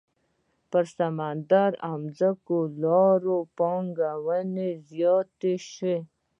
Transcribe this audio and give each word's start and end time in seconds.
پر 0.71 0.83
سمندري 0.97 1.75
او 1.89 1.99
ځمکنيو 2.19 2.61
لارو 2.83 3.37
پانګونه 3.57 4.67
زیاته 4.89 5.53
شوه. 5.71 5.95